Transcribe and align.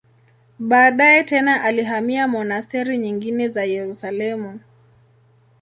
Baadaye 0.59 1.23
tena 1.23 1.63
alihamia 1.63 2.27
monasteri 2.27 2.97
nyingine 2.97 3.49
za 3.49 3.63
Yerusalemu. 3.65 4.59